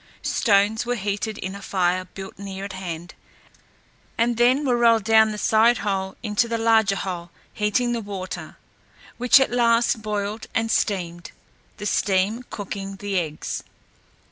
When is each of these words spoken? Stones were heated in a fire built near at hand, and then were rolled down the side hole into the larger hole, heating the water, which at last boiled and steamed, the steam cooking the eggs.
Stones 0.23 0.83
were 0.83 0.95
heated 0.95 1.37
in 1.37 1.53
a 1.53 1.61
fire 1.61 2.05
built 2.05 2.39
near 2.39 2.65
at 2.65 2.73
hand, 2.73 3.13
and 4.17 4.35
then 4.37 4.65
were 4.65 4.75
rolled 4.75 5.03
down 5.03 5.31
the 5.31 5.37
side 5.37 5.77
hole 5.85 6.15
into 6.23 6.47
the 6.47 6.57
larger 6.57 6.95
hole, 6.95 7.29
heating 7.53 7.91
the 7.91 8.01
water, 8.01 8.57
which 9.19 9.39
at 9.39 9.51
last 9.51 10.01
boiled 10.01 10.47
and 10.55 10.71
steamed, 10.71 11.29
the 11.77 11.85
steam 11.85 12.41
cooking 12.49 12.95
the 12.95 13.19
eggs. 13.19 13.61